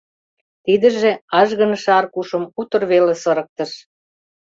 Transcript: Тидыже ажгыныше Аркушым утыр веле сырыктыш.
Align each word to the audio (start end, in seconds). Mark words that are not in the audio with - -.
Тидыже 0.65 1.11
ажгыныше 1.39 1.89
Аркушым 1.99 2.43
утыр 2.59 2.81
веле 2.91 3.13
сырыктыш. 3.21 3.71